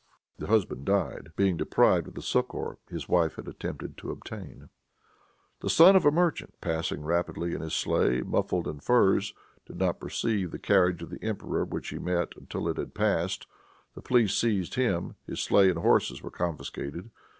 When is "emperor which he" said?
11.23-11.99